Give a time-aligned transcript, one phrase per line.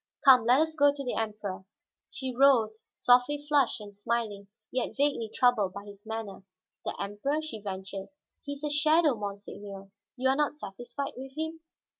[0.25, 1.63] Come, let us go to the Emperor."
[2.09, 6.41] She rose, softly flushed and smiling, yet vaguely troubled by his manner.
[6.85, 8.07] "The Emperor?" she ventured.
[8.41, 9.91] "He is a shadow, monseigneur!
[10.17, 11.59] You are not satisfied with him?"